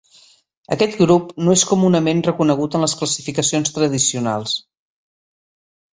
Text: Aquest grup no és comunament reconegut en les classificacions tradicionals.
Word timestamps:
Aquest 0.75 0.95
grup 1.01 1.27
no 1.47 1.53
és 1.57 1.65
comunament 1.73 2.23
reconegut 2.29 2.77
en 2.79 2.85
les 2.87 2.95
classificacions 3.03 3.75
tradicionals. 3.79 4.57